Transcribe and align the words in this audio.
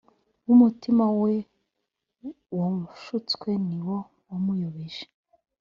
B 0.45 0.45
umutima 0.55 1.05
we 1.21 1.33
washutswe 2.57 3.49
ni 3.67 3.79
wo 3.87 3.97
wamuyobeje 4.27 5.03